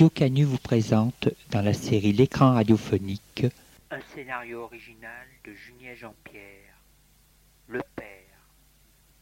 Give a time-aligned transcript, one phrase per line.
[0.00, 3.44] Radio Canu vous présente, dans la série L'écran radiophonique,
[3.90, 6.74] un scénario original de Julien Jean-Pierre,
[7.68, 8.40] Le Père,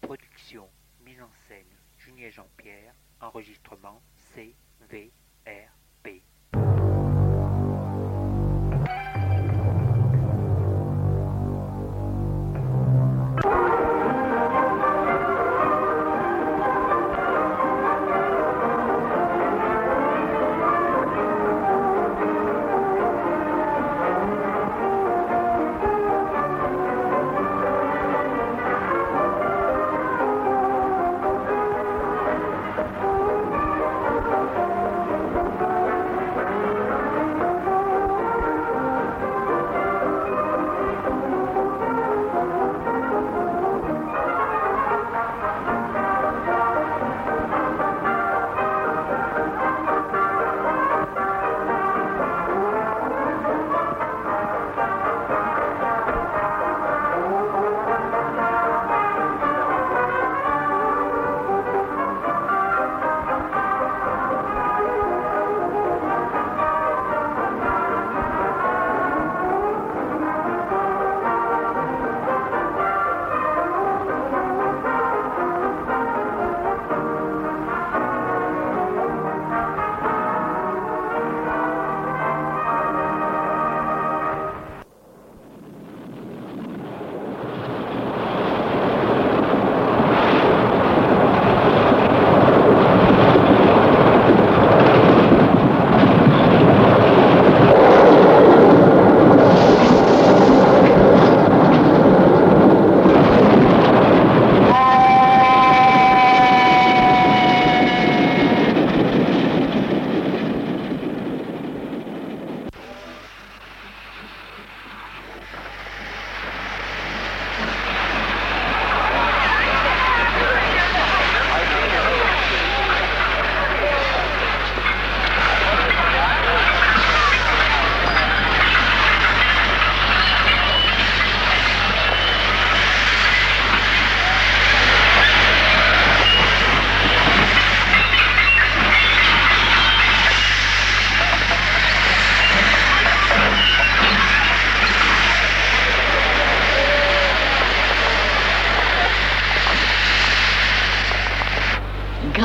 [0.01, 0.69] production,
[1.05, 1.67] mise en scène,
[1.99, 4.01] Julien Jean-Pierre, enregistrement
[4.37, 5.11] CVRP.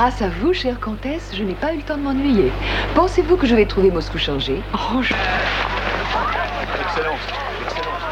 [0.03, 2.51] Grâce à vous, chère comtesse, je n'ai pas eu le temps de m'ennuyer.
[2.93, 4.61] Pensez-vous que je vais trouver Moscou changé?
[4.73, 5.13] Oh, je...
[6.81, 7.21] Excellence,
[7.63, 8.03] Excellence.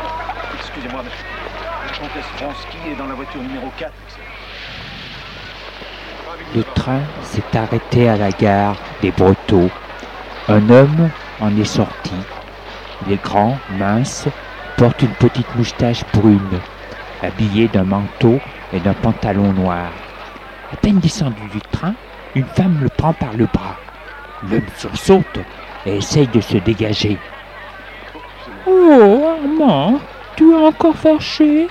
[0.58, 3.92] Excusez-moi, mais la comtesse Vronsky est dans la voiture numéro 4.
[6.56, 9.70] Le train s'est arrêté à la gare des Brotteaux.
[10.48, 11.10] Un homme
[11.42, 12.16] en est sorti.
[13.06, 14.30] Il est grand, mince,
[14.78, 16.62] porte une petite moustache brune,
[17.22, 18.40] habillé d'un manteau
[18.72, 19.92] et d'un pantalon noir.
[20.72, 21.94] À peine descendu du train,
[22.36, 23.76] une femme le prend par le bras.
[24.50, 25.40] L'homme sursaute
[25.86, 27.18] et essaye de se dégager.
[28.66, 30.00] Oh, Armand,
[30.36, 31.68] tu es encore fâché?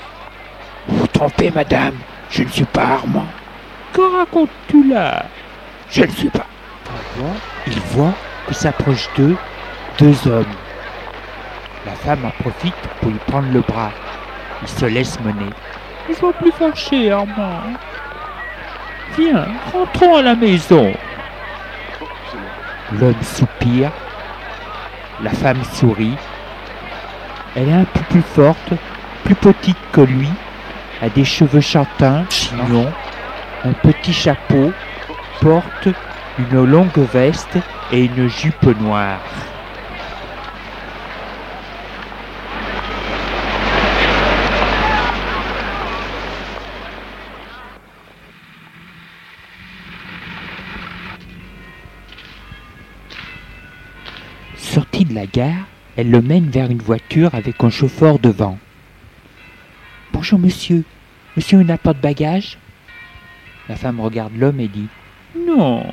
[0.86, 1.94] Vous trompez, madame,
[2.30, 3.26] je ne suis pas Armand.
[3.92, 5.24] Que racontes-tu là?
[5.90, 6.46] Je ne suis pas.
[7.66, 8.14] Il voit
[8.46, 9.36] que s'approchent d'eux
[9.98, 10.44] deux hommes.
[11.86, 13.90] La femme en profite pour lui prendre le bras.
[14.62, 15.50] Il se laisse mener.
[16.08, 17.62] Ne sois plus fâché, Armand.
[19.72, 20.92] Rentrons à la maison.
[22.92, 23.90] L'homme soupire.
[25.22, 26.16] La femme sourit.
[27.54, 28.72] Elle est un peu plus forte,
[29.24, 30.28] plus petite que lui,
[31.02, 32.90] a des cheveux châtains, chignons,
[33.64, 34.72] un petit chapeau,
[35.40, 35.88] porte
[36.38, 37.58] une longue veste
[37.92, 39.18] et une jupe noire.
[55.10, 55.66] La gare,
[55.96, 58.58] elle le mène vers une voiture avec un chauffeur devant.
[60.12, 60.84] Bonjour monsieur,
[61.36, 62.58] monsieur n'a pas de bagages
[63.68, 64.88] La femme regarde l'homme et dit
[65.36, 65.84] Non.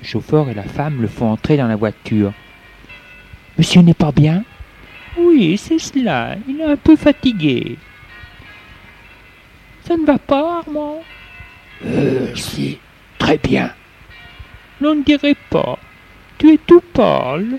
[0.00, 2.32] Le chauffeur et la femme le font entrer dans la voiture.
[3.58, 4.44] Monsieur n'est pas bien?
[5.16, 7.76] Oui, c'est cela, il est un peu fatigué.
[9.84, 11.02] Ça ne va pas, Armand?
[11.84, 12.78] Euh, si,
[13.18, 13.72] très bien.
[14.80, 15.78] L'on ne dirait pas.
[16.38, 17.58] Tu es tout pâle.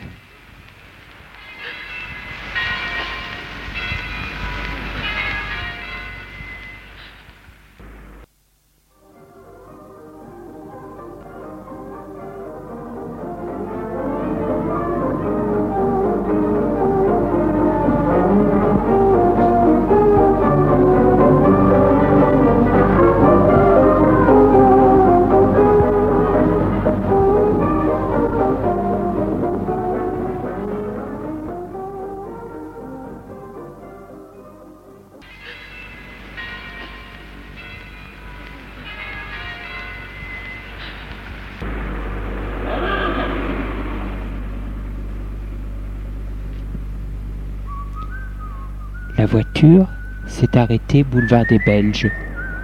[49.20, 49.86] La voiture
[50.28, 52.10] s'est arrêtée boulevard des Belges,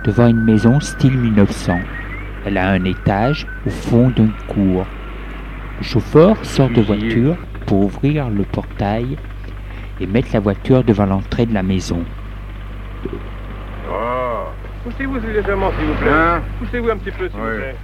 [0.05, 1.77] devant une maison style 1900.
[2.45, 4.85] Elle a un étage au fond d'une cour.
[5.79, 7.35] Le chauffeur sort de voiture
[7.65, 9.17] pour ouvrir le portail
[9.99, 12.05] et mettre la voiture devant l'entrée de la maison.
[13.91, 14.45] Oh.
[14.85, 16.09] Poussez-vous légèrement, s'il vous plaît.
[16.09, 16.41] Hein?
[16.59, 17.51] Poussez-vous un petit peu, s'il Oui.
[17.51, 17.75] vous plaît.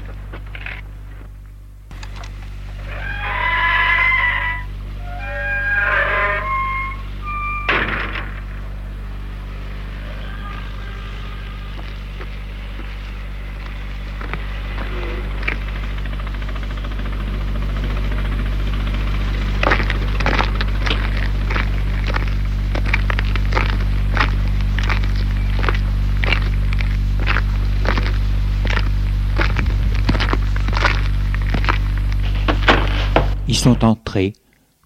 [33.61, 34.33] Sont entrés,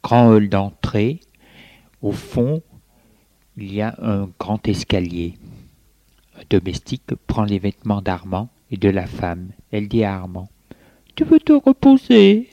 [0.03, 1.21] grand hall d'entrée.
[2.01, 2.61] Au fond,
[3.55, 5.35] il y a un grand escalier.
[6.37, 9.51] Un domestique prend les vêtements d'Armand et de la femme.
[9.71, 10.49] Elle dit à Armand
[11.15, 12.49] Tu veux te reposer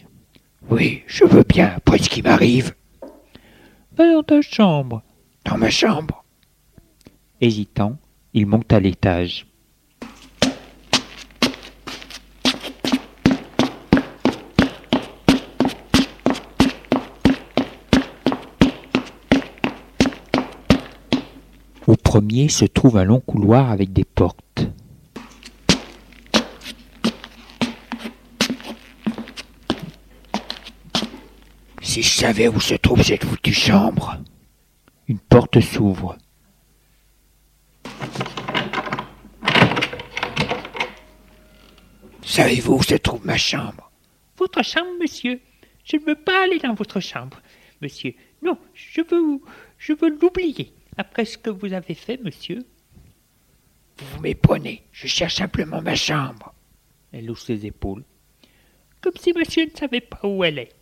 [0.71, 2.73] Oui, je veux bien, après ce qui m'arrive.
[3.97, 5.03] Va dans ta chambre.
[5.45, 6.25] Dans ma chambre.
[7.41, 7.99] Hésitant,
[8.33, 9.49] il monte à l'étage.
[22.13, 24.67] Premier se trouve un long couloir avec des portes.
[31.81, 34.19] Si je savais où se trouve cette foutue chambre.
[35.09, 36.19] Une porte s'ouvre.
[42.23, 43.91] Savez-vous où se trouve ma chambre?
[44.37, 45.41] Votre chambre, monsieur
[45.83, 47.41] Je ne veux pas aller dans votre chambre,
[47.81, 48.13] monsieur.
[48.43, 49.41] Non, je veux,
[49.79, 50.75] je veux l'oublier.
[50.97, 52.67] Après ce que vous avez fait, monsieur.
[53.99, 54.83] Vous vous méprenez.
[54.93, 56.55] Je cherche simplement ma chambre.
[57.13, 58.05] Elle hausse ses épaules.
[59.01, 60.73] Comme si monsieur ne savait pas où elle est.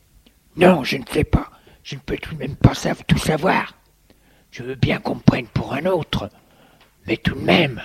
[0.56, 1.50] Non, je ne sais pas.
[1.82, 2.74] Je ne peux tout de même pas
[3.06, 3.74] tout savoir.
[4.50, 6.30] Je veux bien qu'on me prenne pour un autre.
[7.06, 7.80] Mais tout de même,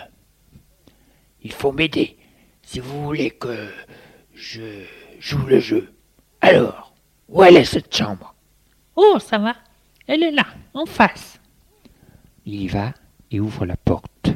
[1.42, 2.18] il faut m'aider.
[2.63, 3.70] Si vous voulez que
[4.34, 4.84] je
[5.20, 5.94] joue le jeu.
[6.41, 6.94] Alors,
[7.29, 8.36] où elle est cette chambre?
[8.96, 9.55] Oh, ça va.
[10.08, 11.39] Elle est là, en face.
[12.48, 12.94] Il y va
[13.32, 14.30] et ouvre la porte.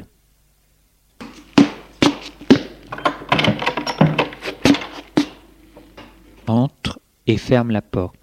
[6.48, 8.16] Entre et ferme la porte.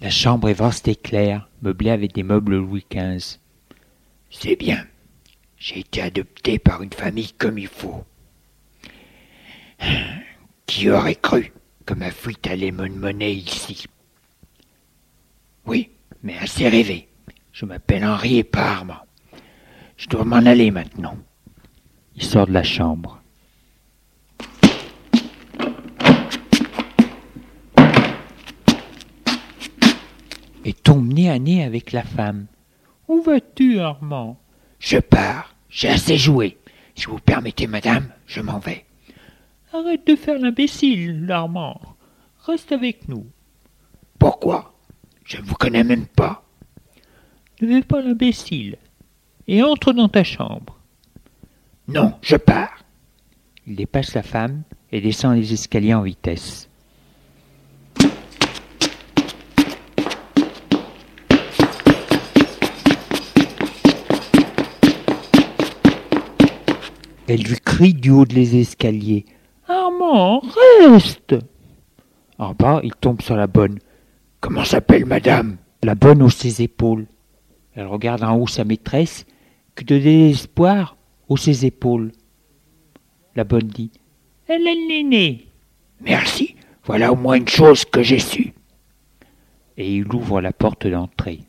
[0.00, 3.38] La chambre est vaste et claire, meublée avec des meubles Louis XV.
[4.30, 4.84] C'est bien.
[5.56, 8.04] J'ai été adopté par une famille comme il faut.
[10.66, 11.52] Qui aurait cru
[11.86, 13.86] que ma fuite allait me mener ici
[15.64, 15.90] Oui,
[16.22, 17.08] mais assez rêvé.
[17.52, 19.06] Je m'appelle Henri et Armand.
[19.96, 21.16] Je dois m'en aller maintenant.
[22.16, 23.22] Il sort de la chambre.
[30.64, 32.46] Et tombe nez à nez avec la femme.
[33.06, 34.36] Où vas-tu, Armand?
[34.80, 35.54] Je pars.
[35.70, 36.58] J'ai assez joué.
[36.96, 38.84] Si vous permettez, madame, je m'en vais.
[39.78, 41.78] Arrête de faire l'imbécile, Armand.
[42.46, 43.26] Reste avec nous.
[44.18, 44.74] Pourquoi?
[45.24, 46.44] Je ne vous connais même pas.
[47.60, 48.78] Ne fais pas l'imbécile.
[49.46, 50.78] Et entre dans ta chambre.
[51.88, 52.84] Non, je pars.
[53.66, 56.70] Il dépasse la femme et descend les escaliers en vitesse.
[67.28, 69.26] Elle lui crie du haut des escaliers.
[69.86, 70.42] Armand,
[70.80, 71.36] reste
[72.38, 73.78] En bas, il tombe sur la bonne.
[74.40, 75.58] Comment s'appelle madame?
[75.84, 77.06] La bonne hausse ses épaules.
[77.72, 79.26] Elle regarde en haut sa maîtresse,
[79.76, 80.96] que de désespoir
[81.28, 82.10] hausse ses épaules.
[83.36, 83.92] La bonne dit
[84.48, 85.46] Elle est l'aînée.
[86.00, 86.56] Merci.
[86.84, 88.54] Voilà au moins une chose que j'ai su.
[89.76, 91.42] Et il ouvre la porte d'entrée.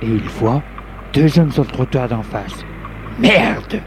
[0.00, 0.62] Et il voit
[1.16, 2.62] deux hommes sur le trottoir d'en face.
[3.18, 3.80] Merde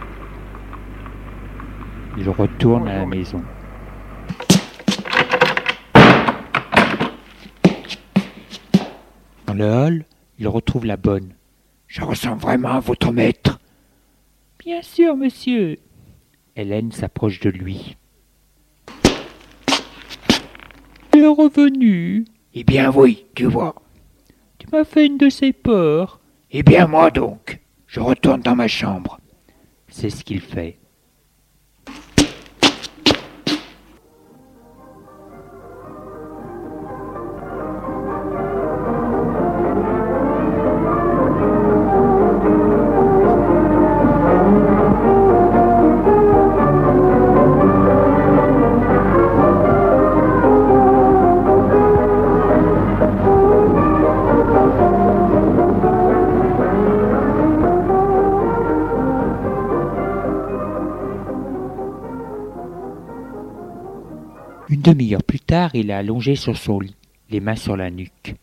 [2.18, 3.44] Il retourne à la maison.
[9.46, 10.06] Dans le hall,
[10.40, 11.36] il retrouve la bonne.
[11.86, 13.60] Je ressemble vraiment à votre maître.
[14.58, 15.78] Bien sûr, monsieur.
[16.56, 17.96] Hélène s'approche de lui.
[21.12, 22.26] Tu es revenu.
[22.56, 23.76] Eh bien oui, tu vois.
[24.58, 26.19] Tu m'as fait une de ces peurs.
[26.52, 27.60] Eh bien moi donc.
[27.86, 29.20] Je retourne dans ma chambre.
[29.88, 30.79] C'est ce qu'il fait.
[64.94, 66.96] Demi-heure plus tard, il est allongé sur son lit,
[67.30, 68.36] les mains sur la nuque.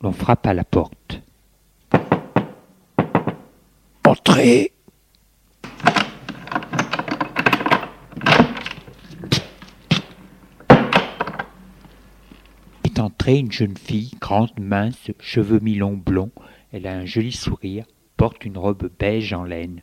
[0.00, 1.22] L'on frappe à la porte.
[4.04, 4.72] Entrez
[12.84, 16.32] Est entrée une jeune fille, grande, mince, cheveux mi-longs blonds.
[16.72, 19.82] Elle a un joli sourire, porte une robe beige en laine.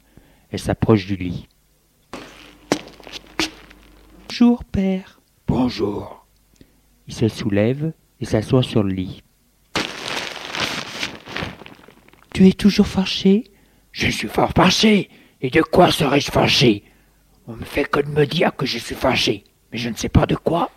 [0.51, 1.47] Elle s'approche du lit.
[4.27, 5.18] Bonjour, père.
[5.49, 6.27] Bonjour.
[7.07, 9.23] Il se soulève et s'assoit sur le lit.
[12.31, 13.45] Tu es toujours fâché?
[13.91, 15.09] Je suis fort fâché.
[15.41, 16.83] Et de quoi serais-je fâché?
[17.47, 20.07] On me fait que de me dire que je suis fâché, mais je ne sais
[20.07, 20.69] pas de quoi.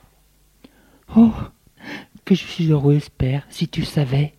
[1.15, 1.35] Oh,
[2.25, 4.33] que je suis heureuse, père, si tu savais.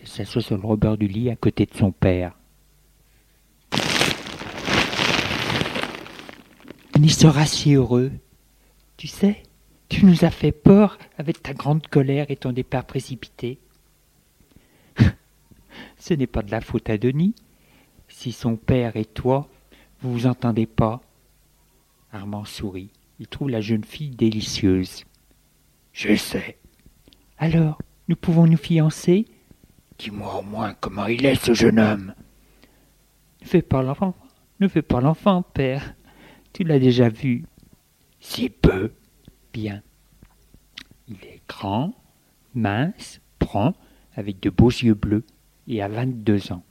[0.00, 2.32] Elle s'assoit sur le rebord du lit à côté de son père.
[6.96, 8.10] On y sera si heureux.
[8.96, 9.42] Tu sais,
[9.90, 13.58] tu nous as fait peur avec ta grande colère et ton départ précipité.
[15.98, 17.34] Ce n'est pas de la faute à Denis.
[18.08, 19.48] Si son père et toi,
[20.00, 21.02] vous vous entendez pas.
[22.12, 22.90] Armand sourit.
[23.18, 25.04] Il trouve la jeune fille délicieuse.
[25.92, 26.56] Je sais.
[27.36, 29.26] Alors, nous pouvons nous fiancer?
[29.98, 32.14] Dis-moi au moins comment il est, ce jeune homme.
[33.42, 34.14] Ne fais pas l'enfant.
[34.60, 35.94] Ne fais pas l'enfant, père.
[36.52, 37.44] Tu l'as déjà vu.
[38.20, 38.92] Si peu.
[39.52, 39.82] Bien.
[41.08, 41.92] Il est grand,
[42.54, 43.74] mince, brun,
[44.14, 45.24] avec de beaux yeux bleus,
[45.66, 46.62] et a vingt-deux ans.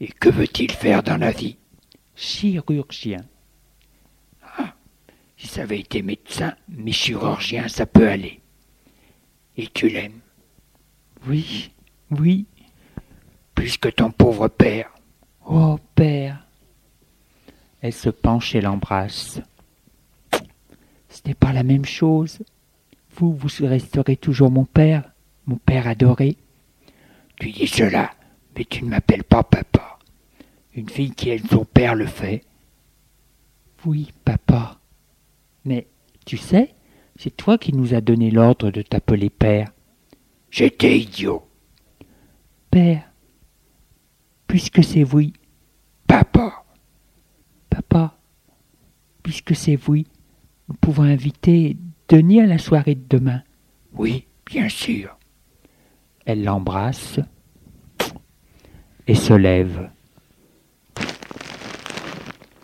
[0.00, 1.56] Et que veut-il faire dans la vie?
[2.14, 3.24] Chirurgien.
[4.58, 4.74] Ah,
[5.36, 8.40] si ça avait été médecin, mais chirurgien, ça peut aller.
[9.56, 10.20] Et tu l'aimes?
[11.26, 11.72] Oui,
[12.10, 12.46] oui.
[13.54, 14.92] Plus que ton pauvre père.
[15.46, 16.46] Oh, père.
[17.80, 19.40] Elle se penche et l'embrasse.
[21.12, 22.38] Ce n'est pas la même chose.
[23.16, 25.12] Vous, vous resterez toujours mon père,
[25.46, 26.38] mon père adoré.
[27.38, 28.12] Tu dis cela,
[28.56, 29.98] mais tu ne m'appelles pas papa.
[30.74, 32.44] Une fille qui aime son père le fait.
[33.84, 34.80] Oui, papa.
[35.66, 35.86] Mais,
[36.24, 36.74] tu sais,
[37.16, 39.70] c'est toi qui nous as donné l'ordre de t'appeler père.
[40.50, 41.46] J'étais idiot.
[42.70, 43.04] Père,
[44.46, 45.34] puisque c'est oui.
[46.06, 46.64] Papa.
[47.68, 48.18] Papa,
[49.22, 50.06] puisque c'est oui,
[50.72, 51.76] nous pouvons inviter
[52.08, 53.42] Denis à la soirée de demain.
[53.92, 55.18] Oui, bien sûr.
[56.24, 57.20] Elle l'embrasse
[59.06, 59.90] et se lève.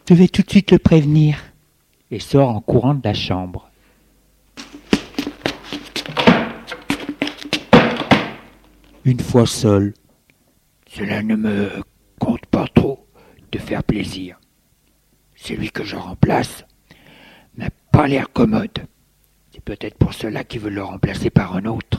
[0.09, 1.39] Je vais tout de suite le prévenir.
[2.11, 3.71] Et sort en courant de la chambre.
[9.05, 9.93] Une fois seul,
[10.89, 11.69] Cela ne me
[12.19, 13.07] compte pas trop
[13.53, 14.41] de faire plaisir.
[15.37, 16.65] Celui que je remplace
[18.07, 18.87] l'air commode.
[19.53, 21.98] C'est peut-être pour cela qu'il veut le remplacer par un autre.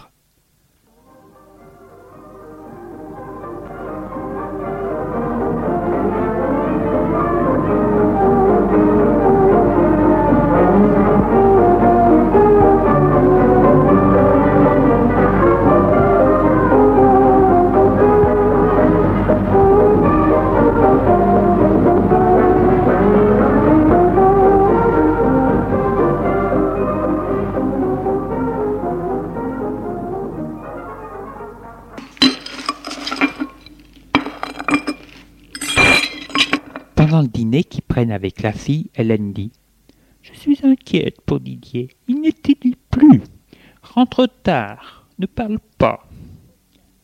[38.41, 39.51] La fille, Hélène dit
[40.21, 41.89] Je suis inquiète pour Didier.
[42.07, 43.21] Il n'étudie plus?
[43.81, 45.07] Rentre tard.
[45.17, 46.07] Ne parle pas.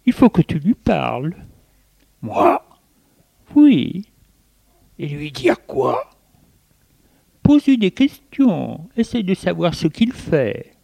[0.06, 1.36] Il faut que tu lui parles.
[2.22, 2.64] Moi?
[3.56, 4.06] Oui.
[5.00, 6.10] Et lui dire quoi?
[7.44, 8.88] Pose-lui des questions.
[8.96, 10.76] Essaye de savoir ce qu'il fait.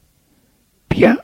[0.90, 1.18] Bien.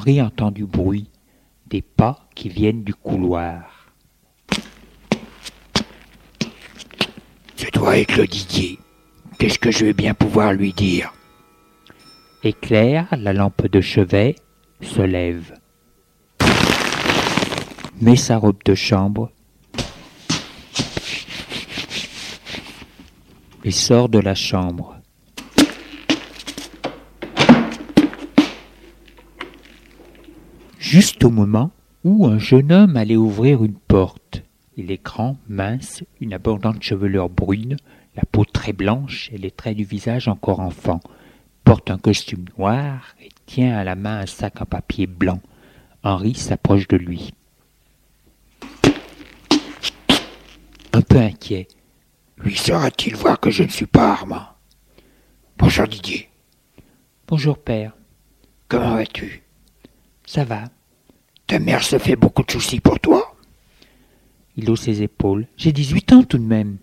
[0.00, 1.10] Henri entend du bruit,
[1.66, 3.92] des pas qui viennent du couloir.
[7.54, 8.78] Je dois être le Didier.
[9.38, 11.12] qu'est-ce que je vais bien pouvoir lui dire?
[12.42, 14.36] Éclair, la lampe de chevet,
[14.80, 15.52] se lève.
[18.00, 19.30] Met sa robe de chambre
[23.64, 24.99] et sort de la chambre.
[30.90, 31.70] Juste au moment
[32.02, 34.42] où un jeune homme allait ouvrir une porte.
[34.76, 37.76] Il est grand, mince, une abondante chevelure brune,
[38.16, 40.98] la peau très blanche et les traits du visage encore enfant.
[41.62, 45.40] Porte un costume noir et tient à la main un sac en papier blanc.
[46.02, 47.34] Henri s'approche de lui.
[50.92, 51.68] Un peu inquiet.
[52.36, 54.48] Lui saura-t-il voir que je ne suis pas Armand?
[55.56, 56.28] Bonjour Didier.
[57.28, 57.92] Bonjour père.
[58.66, 59.44] Comment vas-tu?
[60.26, 60.64] Ça va.
[61.50, 63.34] Ta mère se fait beaucoup de soucis pour toi
[64.56, 65.48] Il hausse ses épaules.
[65.56, 66.76] J'ai dix-huit ans tout de même.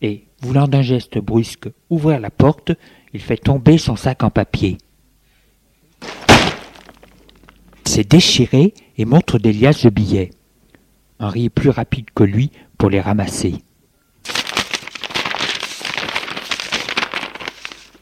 [0.00, 2.72] Et, voulant d'un geste brusque ouvrir la porte,
[3.12, 4.78] il fait tomber son sac en papier.
[7.84, 10.30] C'est déchiré et montre des liasses de billets.
[11.18, 13.56] Henri est plus rapide que lui pour les ramasser.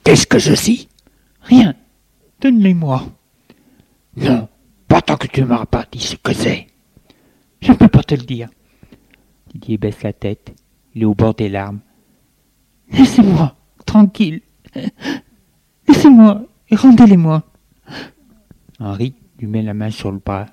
[0.04, 0.88] Qu'est-ce que ceci?
[1.40, 1.74] Rien.
[2.40, 3.08] Donne-les-moi.
[4.16, 4.48] Non,
[4.90, 6.66] pas tant que tu m'auras pas dit ce que c'est.
[7.60, 8.48] Je ne peux pas te le dire.
[9.46, 10.52] Didier baisse la tête.
[10.94, 11.78] Il est au bord des larmes.
[12.90, 13.54] Laissez-moi,
[13.86, 14.40] tranquille.
[15.86, 17.44] Laissez-moi et rendez-les-moi.
[18.80, 20.46] Henri lui met la main sur le bras.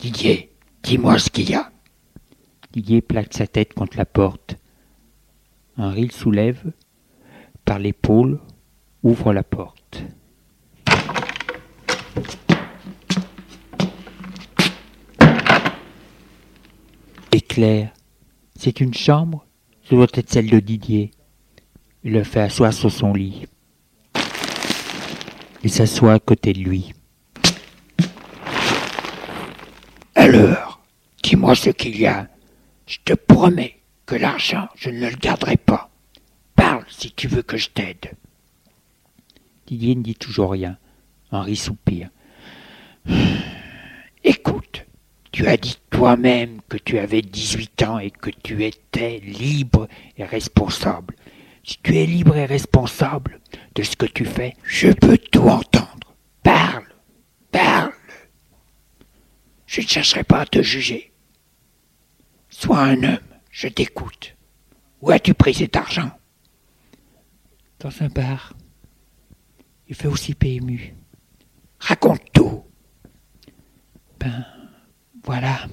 [0.00, 0.50] Didier,
[0.82, 1.70] dis-moi ce qu'il y a.
[2.72, 4.56] Didier plaque sa tête contre la porte.
[5.76, 6.72] Henri le soulève
[7.64, 8.40] par l'épaule,
[9.04, 10.02] ouvre la porte.
[17.34, 17.92] Éclair,
[18.54, 19.44] c'est une chambre
[19.82, 21.10] Ce doit être celle de Didier.
[22.04, 23.46] Il le fait asseoir sur son lit.
[25.64, 26.94] Il s'assoit à côté de lui.
[30.14, 30.80] Alors,
[31.24, 32.28] dis-moi ce qu'il y a.
[32.86, 35.90] Je te promets que l'argent, je ne le garderai pas.
[36.54, 38.12] Parle si tu veux que je t'aide.
[39.66, 40.78] Didier ne dit toujours rien.
[41.32, 42.10] Henri soupire.
[44.22, 44.83] Écoute,
[45.34, 50.24] tu as dit toi-même que tu avais 18 ans et que tu étais libre et
[50.24, 51.16] responsable.
[51.64, 53.40] Si tu es libre et responsable
[53.74, 56.14] de ce que tu fais, je peux tout entendre.
[56.44, 56.86] Parle,
[57.50, 57.92] parle.
[59.66, 61.12] Je ne chercherai pas à te juger.
[62.48, 63.18] Sois un homme,
[63.50, 64.36] je t'écoute.
[65.00, 66.12] Où as-tu pris cet argent?
[67.80, 68.52] Dans un bar.
[69.88, 70.94] Il fait aussi PMU.
[71.80, 72.62] Raconte tout.
[74.20, 74.46] Ben,
[75.24, 75.66] voilà.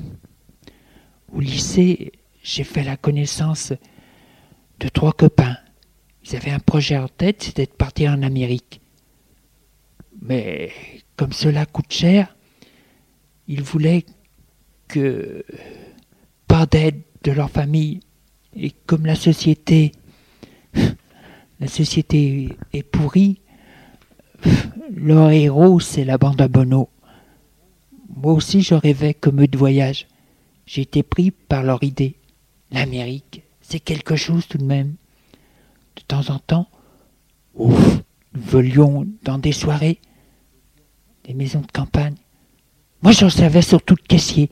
[1.33, 3.73] Au lycée, j'ai fait la connaissance
[4.79, 5.57] de trois copains.
[6.23, 8.81] Ils avaient un projet en tête, c'était de partir en Amérique.
[10.21, 10.71] Mais
[11.15, 12.35] comme cela coûte cher,
[13.47, 14.05] ils voulaient
[14.87, 15.43] que
[16.47, 18.01] pas d'aide de leur famille.
[18.55, 19.91] Et comme la société,
[21.59, 23.41] la société est pourrie,
[24.95, 26.89] leur héros c'est la bande à Bono.
[28.15, 30.07] Moi aussi je rêvais comme eux de voyage.
[30.65, 32.15] J'ai été pris par leur idée.
[32.71, 34.95] L'Amérique, c'est quelque chose tout de même.
[35.95, 36.67] De temps en temps,
[37.53, 38.01] ouf,
[38.33, 39.99] nous volions dans des soirées,
[41.25, 42.15] des maisons de campagne.
[43.01, 44.49] Moi j'en servais surtout de caissier.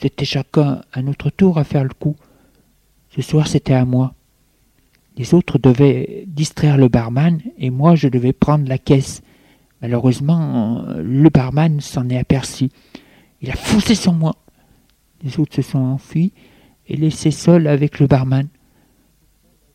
[0.00, 2.16] C'était chacun à notre tour à faire le coup.
[3.10, 4.14] Ce soir c'était à moi.
[5.16, 9.22] Les autres devaient distraire le barman et moi je devais prendre la caisse.
[9.84, 12.70] Malheureusement, le barman s'en est aperçu.
[13.42, 14.34] Il a foncé sur moi.
[15.22, 16.32] Les autres se sont enfuis
[16.88, 18.48] et laissés seuls avec le barman.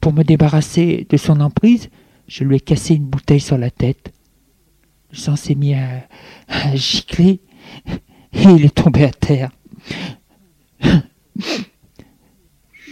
[0.02, 1.92] Pour me débarrasser de son emprise,
[2.28, 4.12] je lui ai cassé une bouteille sur la tête.
[5.12, 6.08] Le sang s'est mis à,
[6.48, 7.42] à gicler
[8.34, 9.52] et il est tombé à terre.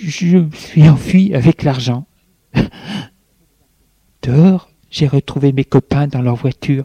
[0.03, 2.05] Je me suis enfui avec l'argent.
[4.21, 6.83] Dehors, j'ai retrouvé mes copains dans leur voiture.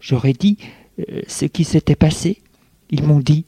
[0.00, 0.58] J'aurais dit
[0.98, 2.42] euh, ce qui s'était passé.
[2.90, 3.44] Ils m'ont dit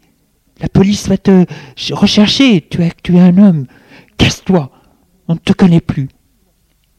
[0.60, 1.44] La police va te
[1.92, 3.66] rechercher, tu as tué un homme.
[4.18, 4.70] Casse-toi,
[5.28, 6.08] on ne te connaît plus.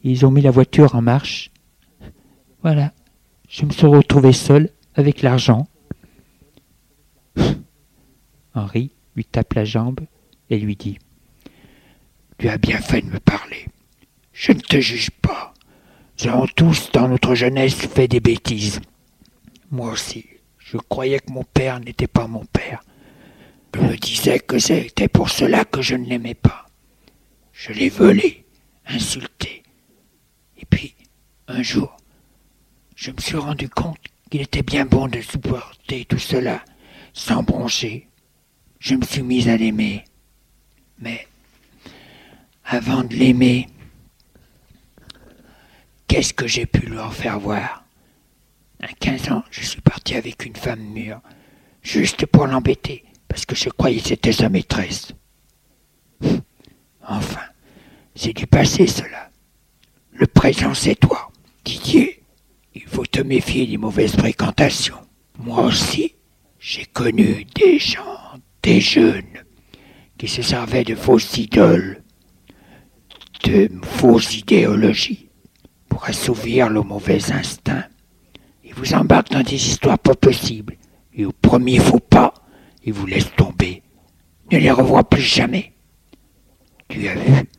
[0.03, 1.51] Ils ont mis la voiture en marche.
[2.61, 2.91] Voilà,
[3.49, 5.67] je me suis retrouvé seul avec l'argent.
[8.53, 10.01] Henri lui tape la jambe
[10.49, 10.97] et lui dit
[12.37, 13.67] Tu as bien fait de me parler.
[14.33, 15.53] Je ne te juge pas.
[16.21, 18.81] Nous avons tous, dans notre jeunesse, fait des bêtises.
[19.73, 20.27] Moi aussi,
[20.59, 22.83] je croyais que mon père n'était pas mon père.
[23.73, 26.67] Je me disais que c'était pour cela que je ne l'aimais pas.
[27.53, 28.45] Je l'ai volé,
[28.85, 29.63] insulté.
[30.59, 30.93] Et puis,
[31.47, 31.97] un jour,
[32.95, 33.97] je me suis rendu compte
[34.29, 36.63] qu'il était bien bon de supporter tout cela
[37.13, 38.07] sans broncher.
[38.77, 40.05] Je me suis mis à l'aimer.
[40.99, 41.27] Mais
[42.63, 43.67] avant de l'aimer,
[46.07, 47.82] qu'est-ce que j'ai pu lui en faire voir?
[48.83, 51.21] À 15 ans, je suis parti avec une femme mûre,
[51.81, 55.13] juste pour l'embêter, parce que je croyais que c'était sa maîtresse.
[57.07, 57.45] Enfin,
[58.13, 59.31] c'est du passé cela.
[60.11, 61.31] Le présent, c'est toi.
[61.63, 62.23] Didier,
[62.75, 64.99] il faut te méfier des mauvaises fréquentations.
[65.37, 66.15] Moi aussi,
[66.59, 69.45] j'ai connu des gens, des jeunes,
[70.17, 72.03] qui se servaient de fausses idoles,
[73.45, 75.29] de fausses idéologies,
[75.87, 77.85] pour assouvir le mauvais instinct.
[78.75, 80.77] Ils vous embarquent dans des histoires pas possibles,
[81.13, 82.33] et au premier faux pas,
[82.83, 83.83] ils vous laissent tomber.
[84.51, 85.73] Ne les revois plus jamais.
[86.87, 87.49] Tu as vu,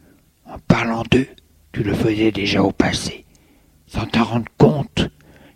[0.45, 1.29] en parlant d'eux,
[1.73, 3.25] tu le faisais déjà au passé.
[3.87, 5.09] Sans t'en rendre compte,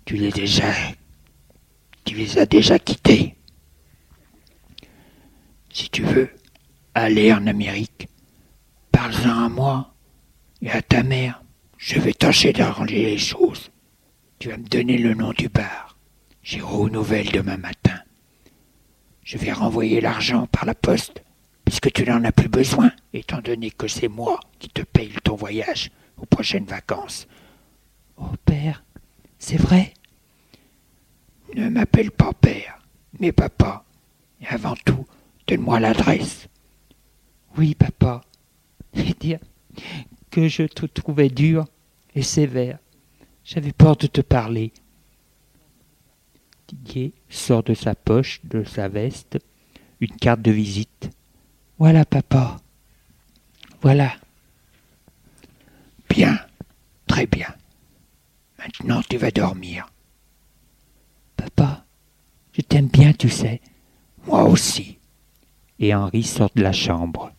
[0.04, 0.72] tu les déjà
[2.08, 3.34] tu les as déjà quittés.
[5.70, 6.30] Si tu veux
[6.94, 8.08] aller en Amérique,
[8.90, 9.94] parle-en à moi
[10.62, 11.42] et à ta mère.
[11.76, 13.70] Je vais tâcher d'arranger les choses.
[14.38, 15.96] Tu vas me donner le nom du bar.
[16.42, 17.98] J'irai aux nouvelles demain matin.
[19.24, 21.22] Je vais renvoyer l'argent par la poste,
[21.64, 25.34] puisque tu n'en as plus besoin, étant donné que c'est moi qui te paye ton
[25.34, 27.26] voyage aux prochaines vacances.
[28.16, 28.84] Oh, père,
[29.38, 29.92] c'est vrai?
[31.54, 32.78] Ne m'appelle pas père,
[33.18, 33.84] mais papa.
[34.40, 35.04] Et avant tout,
[35.48, 36.48] donne-moi l'adresse.
[37.56, 38.22] Oui, papa.
[38.94, 39.40] Et dire
[40.30, 41.66] que je te trouvais dur
[42.14, 42.78] et sévère.
[43.48, 44.74] J'avais peur de te parler.
[46.68, 49.38] Didier sort de sa poche, de sa veste,
[50.00, 51.08] une carte de visite.
[51.78, 52.58] Voilà, papa.
[53.80, 54.12] Voilà.
[56.10, 56.38] Bien,
[57.06, 57.48] très bien.
[58.58, 59.90] Maintenant tu vas dormir.
[61.38, 61.86] Papa,
[62.52, 63.62] je t'aime bien, tu sais.
[64.26, 64.98] Moi aussi.
[65.78, 67.32] Et Henri sort de la chambre.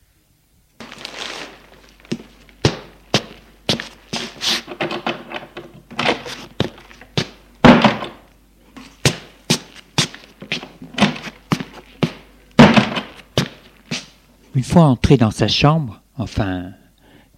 [14.55, 16.71] Une fois entré dans sa chambre, enfin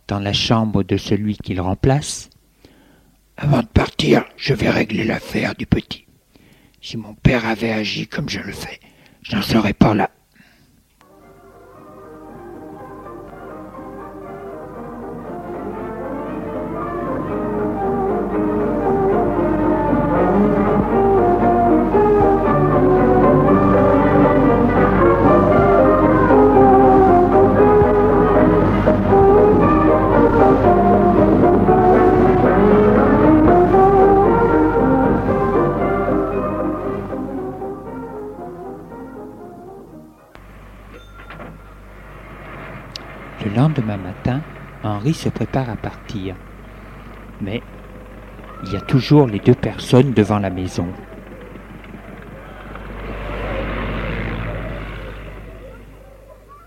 [0.08, 2.30] dans la chambre de celui qu'il remplace,
[3.38, 6.06] Avant de partir, je vais régler l'affaire du petit.
[6.82, 8.80] Si mon père avait agi comme je le fais,
[9.24, 10.12] je n'en serais pas là.
[45.14, 46.36] Se prépare à partir.
[47.42, 47.62] Mais
[48.64, 50.88] il y a toujours les deux personnes devant la maison.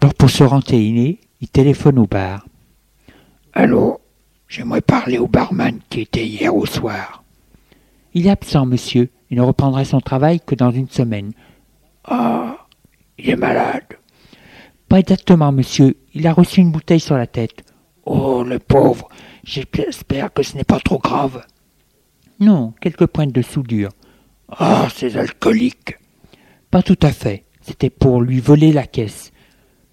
[0.01, 2.47] Alors pour se renseigner, il téléphone au bar.
[3.55, 4.01] Allô
[4.49, 7.25] J'aimerais parler au barman qui était hier au soir.
[8.13, 9.09] Il est absent, monsieur.
[9.31, 11.33] Il ne reprendra son travail que dans une semaine.
[12.05, 12.59] Ah,
[13.19, 13.99] il est malade.
[14.89, 15.97] Pas exactement, monsieur.
[16.13, 17.63] Il a reçu une bouteille sur la tête.
[18.07, 19.09] Oh, le pauvre.
[19.45, 21.45] J'espère que ce n'est pas trop grave.
[22.40, 23.90] Non, quelques pointes de soudure.
[24.49, 25.97] Ah, ces alcooliques.
[26.71, 27.45] Pas tout à fait.
[27.62, 29.33] C'était pour lui voler la caisse.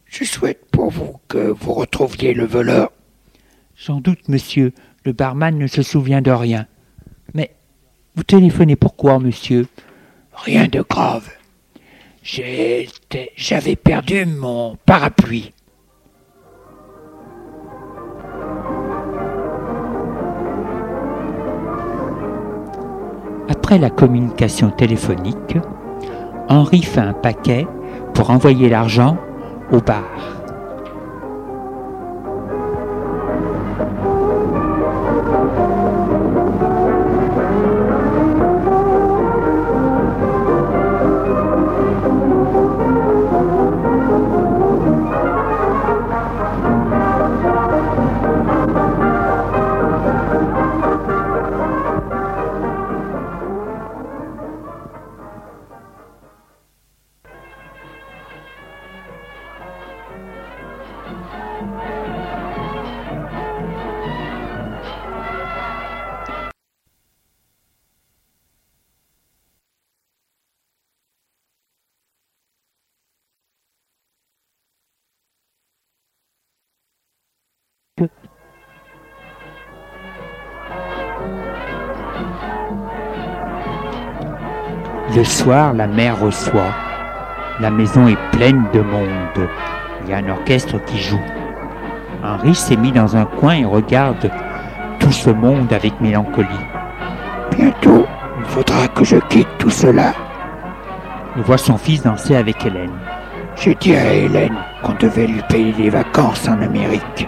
[0.06, 2.91] Je souhaite pour vous que vous retrouviez le voleur.
[3.78, 4.74] Sans doute, monsieur,
[5.06, 6.67] le barman ne se souvient de rien.
[7.34, 7.56] Mais
[8.15, 9.67] vous téléphonez pourquoi, monsieur?
[10.34, 11.30] Rien de grave.
[12.24, 15.54] J'étais- J'avais perdu mon parapluie.
[23.52, 25.58] Après la communication téléphonique,
[26.48, 27.68] Henri fait un paquet
[28.14, 29.18] pour envoyer l'argent
[29.74, 30.40] au bar.
[85.41, 86.73] Soir, la mère reçoit.
[87.60, 89.49] La maison est pleine de monde.
[90.04, 91.21] Il y a un orchestre qui joue.
[92.23, 94.30] Henri s'est mis dans un coin et regarde
[94.99, 96.67] tout ce monde avec mélancolie.
[97.58, 98.06] Bientôt,
[98.39, 100.13] il faudra que je quitte tout cela.
[101.36, 102.99] Il voit son fils danser avec Hélène.
[103.56, 107.27] J'ai dit à Hélène qu'on devait lui payer des vacances en Amérique.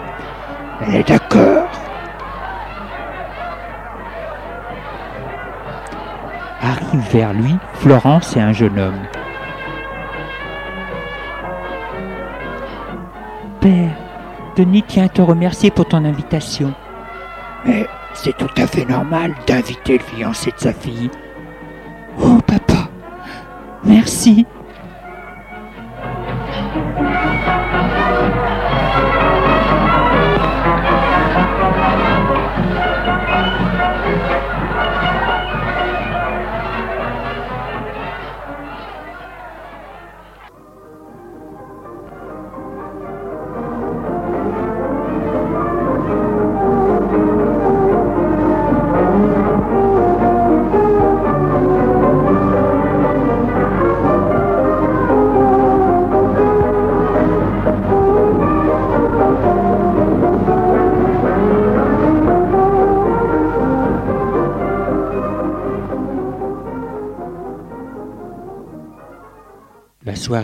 [0.80, 1.63] Elle est d'accord.
[7.00, 9.00] Vers lui Florence et un jeune homme.
[13.60, 13.96] Père,
[14.56, 16.74] Denis tient à te remercier pour ton invitation.
[17.64, 21.10] Mais c'est tout à fait normal d'inviter le fiancé de sa fille.
[22.20, 22.88] Oh papa,
[23.84, 24.46] merci.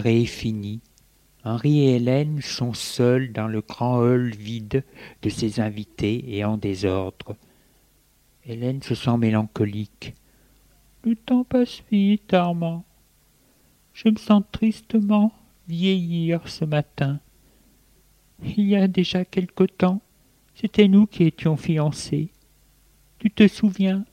[0.07, 0.81] Est finie.
[1.45, 4.85] Henri et Hélène sont seuls dans le grand hall vide
[5.23, 7.37] de ses invités et en désordre.
[8.45, 10.15] Hélène se sent mélancolique.
[11.05, 12.85] Le temps passe vite, Armand.
[13.95, 15.33] Je me sens tristement
[15.67, 17.21] vieillir ce matin.
[18.43, 20.01] Il y a déjà quelque temps,
[20.55, 22.31] c'était nous qui étions fiancés.
[23.19, 24.05] Tu te souviens?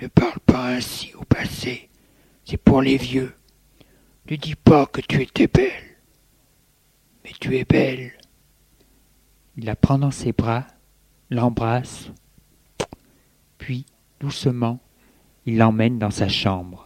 [0.00, 1.88] Ne parle pas ainsi au passé.
[2.44, 3.34] C'est pour les vieux.
[4.28, 5.96] Ne dis pas que tu étais belle.
[7.24, 8.12] Mais tu es belle.
[9.56, 10.66] Il la prend dans ses bras,
[11.30, 12.10] l'embrasse,
[13.66, 13.84] puis,
[14.20, 14.78] doucement,
[15.44, 16.85] il l'emmène dans sa chambre.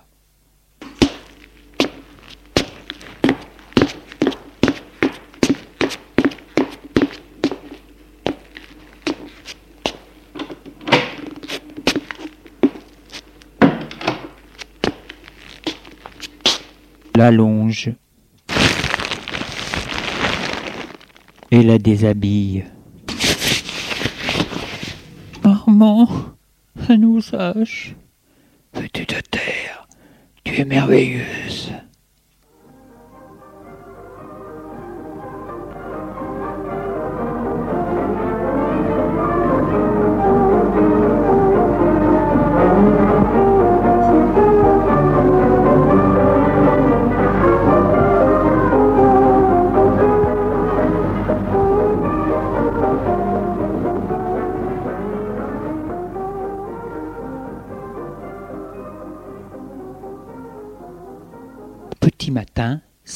[17.21, 17.91] L'allonge
[21.51, 22.65] et la déshabille.
[25.45, 26.09] Armand,
[26.89, 27.95] à nos âges.
[28.73, 29.87] Veux-tu te taire?
[30.45, 31.73] Tu es merveilleuse.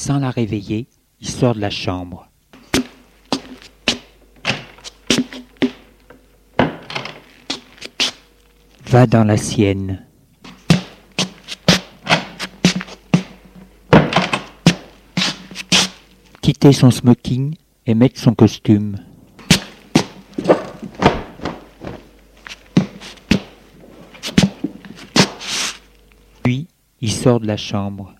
[0.04, 0.86] Sans la réveiller,
[1.18, 2.28] il sort de la chambre.
[8.84, 10.04] Va dans la sienne.
[16.42, 17.54] Quitter son smoking
[17.86, 18.98] et mettre son costume.
[26.42, 26.68] Puis,
[27.00, 28.14] il sort de la chambre.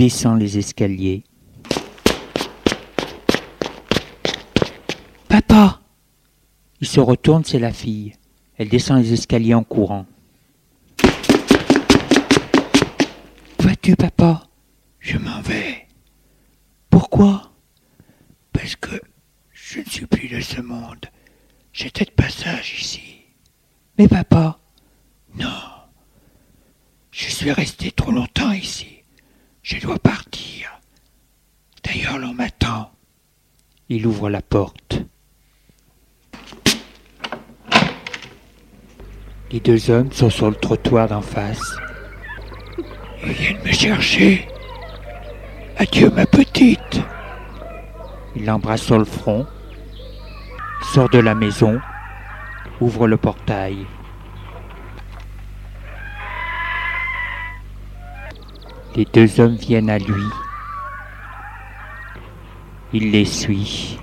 [0.00, 1.24] Descend les escaliers.
[5.28, 5.82] Papa
[6.80, 8.14] Il se retourne, c'est la fille.
[8.56, 10.06] Elle descend les escaliers en courant.
[13.58, 14.44] Où vas-tu, papa?
[15.00, 15.86] Je m'en vais.
[16.88, 17.52] Pourquoi?
[18.54, 18.98] Parce que
[19.52, 21.04] je ne suis plus de ce monde.
[21.74, 23.26] J'étais de passage ici.
[23.98, 24.58] Mais papa
[25.34, 25.60] Non.
[27.10, 28.99] Je suis resté trop longtemps ici.
[29.72, 30.80] Je dois partir.
[31.84, 32.90] D'ailleurs, l'on m'attend.
[33.88, 35.00] Il ouvre la porte.
[39.52, 41.76] Les deux hommes sont sur le trottoir d'en face.
[43.22, 44.48] Ils viennent me chercher.
[45.76, 47.00] Adieu, ma petite.
[48.34, 49.46] Il l'embrasse sur le front,
[50.82, 51.80] sort de la maison,
[52.80, 53.86] ouvre le portail.
[59.00, 60.24] Les deux hommes viennent à lui.
[62.92, 63.98] Il les suit.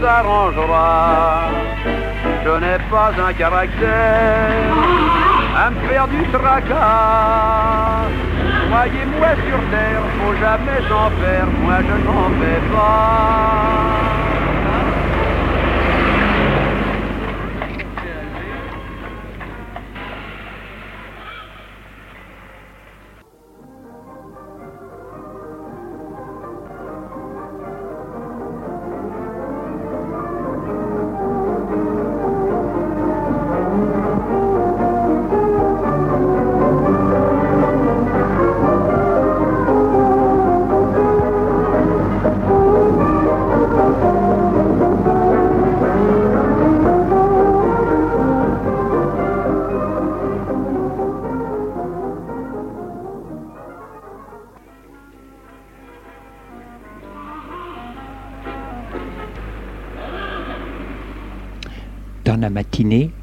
[0.00, 1.48] S'arrangera.
[2.44, 4.74] Je n'ai pas un caractère
[5.56, 8.08] à me faire du tracas.
[8.70, 13.49] Croyez-moi sur terre, faut jamais s'en faire, moi je n'en fais pas.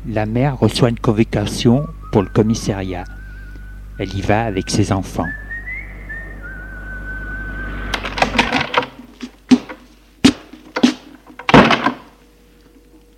[0.07, 3.03] La mère reçoit une convocation pour le commissariat.
[3.99, 5.27] Elle y va avec ses enfants.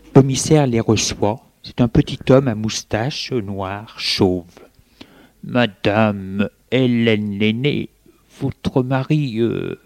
[0.06, 1.39] Le commissaire les reçoit.
[1.64, 4.45] C'est un petit homme à moustache noire, chauve.
[5.43, 7.89] Madame Hélène Lenné,
[8.41, 9.80] votre mari euh,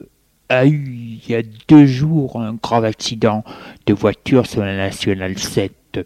[0.50, 3.44] a eu il y a deux jours un grave accident
[3.86, 6.06] de voiture sur la nationale 7.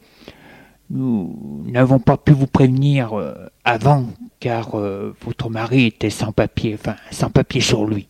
[0.89, 3.33] Nous n'avons pas pu vous prévenir euh,
[3.65, 4.05] avant
[4.39, 8.07] car euh, votre mari était sans papier, enfin sans papier sur lui.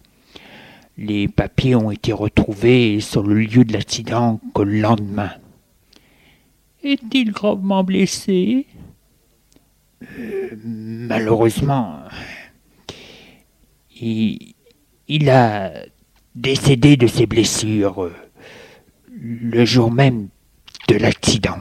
[0.98, 5.32] Les papiers ont été retrouvés sur le lieu de l'accident que le lendemain.
[6.84, 8.68] Est-il gravement blessé?
[10.04, 12.02] Euh, Malheureusement,
[14.00, 14.54] il,
[15.08, 15.72] il a
[16.36, 18.12] décédé de ses blessures
[19.20, 20.28] le jour même
[20.88, 21.58] de l'accident.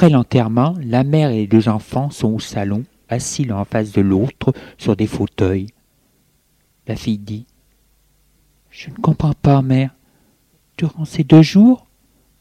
[0.00, 3.92] Après l'enterrement, la mère et les deux enfants sont au salon, assis l'un en face
[3.92, 5.66] de l'autre sur des fauteuils.
[6.86, 7.44] La fille dit
[8.70, 9.94] Je ne comprends pas, mère.
[10.78, 11.86] Durant ces deux jours,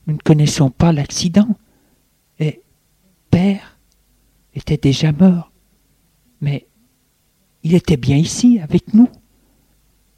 [0.08, 1.50] nous ne connaissions pas l'accident.
[2.40, 2.62] Et
[3.30, 3.78] père
[4.54, 5.52] était déjà mort.
[6.40, 6.66] Mais
[7.64, 9.10] il était bien ici, avec nous.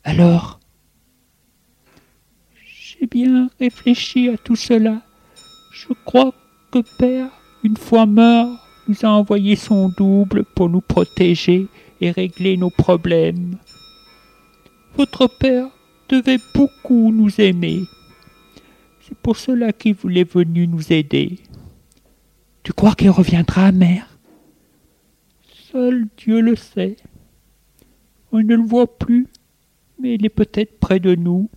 [0.04, 0.60] Alors,
[2.68, 5.02] j'ai bien réfléchi à tout cela.
[5.74, 6.36] Je crois
[6.80, 7.30] Père,
[7.64, 8.58] une fois mort,
[8.88, 11.68] nous a envoyé son double pour nous protéger
[12.00, 13.58] et régler nos problèmes.
[14.96, 15.68] Votre Père
[16.10, 17.84] devait beaucoup nous aimer.
[19.02, 21.40] C'est pour cela qu'il voulait venu nous aider.
[22.64, 24.08] Tu crois qu'il reviendra, mère?
[25.72, 26.98] Seul Dieu le sait.
[28.32, 29.28] On ne le voit plus,
[30.00, 31.50] mais il est peut-être près de nous.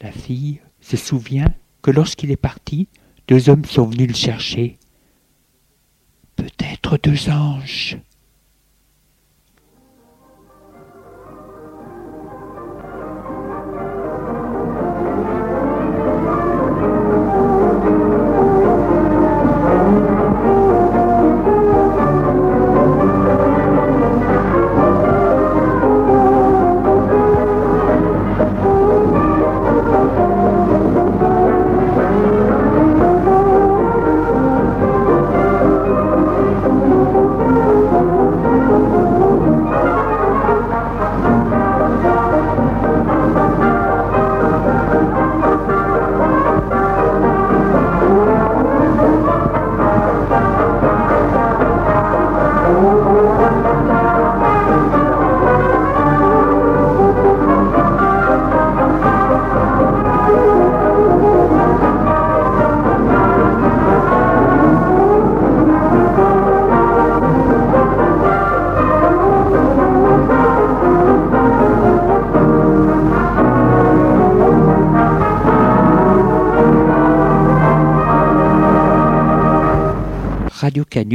[0.00, 2.88] La fille se souvient que lorsqu'il est parti,
[3.30, 4.78] deux hommes sont venus le chercher.
[6.34, 7.96] Peut-être deux anges.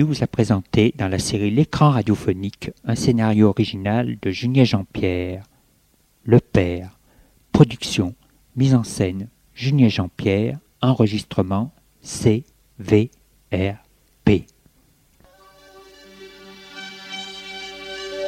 [0.04, 5.44] Vous a présenté dans la série L'écran radiophonique un scénario original de Junier Jean-Pierre.
[6.24, 7.00] Le Père.
[7.54, 8.14] Production,
[8.56, 11.72] mise en scène, Junier Jean-Pierre, enregistrement
[12.02, 12.44] C,
[12.78, 13.10] V,
[13.54, 13.76] R,